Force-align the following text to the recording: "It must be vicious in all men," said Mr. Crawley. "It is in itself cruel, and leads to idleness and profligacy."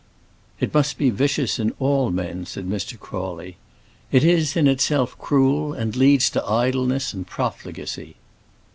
"It 0.59 0.73
must 0.73 0.97
be 0.97 1.11
vicious 1.11 1.59
in 1.59 1.75
all 1.77 2.09
men," 2.09 2.47
said 2.47 2.67
Mr. 2.67 2.99
Crawley. 2.99 3.57
"It 4.11 4.23
is 4.23 4.57
in 4.57 4.65
itself 4.67 5.15
cruel, 5.19 5.73
and 5.73 5.95
leads 5.95 6.31
to 6.31 6.43
idleness 6.43 7.13
and 7.13 7.27
profligacy." 7.27 8.15